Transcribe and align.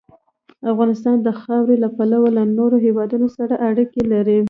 افغانستان 0.71 1.15
د 1.21 1.29
خاوره 1.41 1.75
له 1.83 1.89
پلوه 1.97 2.29
له 2.37 2.43
نورو 2.57 2.77
هېوادونو 2.85 3.27
سره 3.37 3.53
اړیکې 3.69 4.01
لري. 4.13 4.37